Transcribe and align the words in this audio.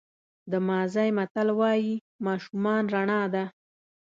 د 0.51 0.53
مازی 0.67 1.09
متل 1.17 1.47
وایي 1.59 1.95
ماشومان 2.25 2.83
رڼا 2.95 3.21
ده. 3.33 3.45